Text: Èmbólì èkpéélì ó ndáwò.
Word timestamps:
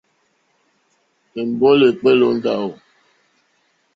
Èmbólì 1.39 1.85
èkpéélì 1.91 2.25
ó 2.29 2.31
ndáwò. 2.37 2.69